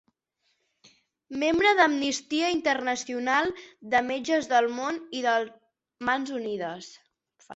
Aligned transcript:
Membre 1.41 1.73
d'Amnistia 1.79 2.47
Internacional, 2.53 3.53
de 3.93 4.01
Metges 4.07 4.49
del 4.53 4.69
Món 4.79 4.97
i 5.19 5.23
de 5.29 5.35
Mans 6.09 6.33
Unides. 6.41 6.89